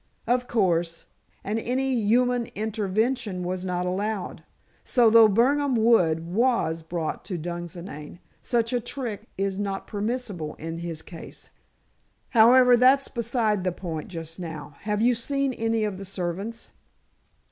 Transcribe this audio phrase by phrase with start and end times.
[0.25, 1.05] "Of course.
[1.43, 4.43] And any human intervention was not allowed.
[4.83, 10.79] So though Birnam Wood was brought to Dunsinane, such a trick is not permissible in
[10.79, 11.51] his case.
[12.29, 14.75] However, that's beside the point just now.
[14.79, 16.71] Have you seen any of the servants?"